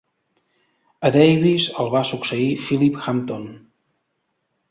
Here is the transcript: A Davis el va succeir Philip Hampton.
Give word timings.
A 1.09 1.11
Davis 1.15 1.67
el 1.83 1.91
va 1.97 2.01
succeir 2.13 2.49
Philip 2.63 2.99
Hampton. 3.03 3.47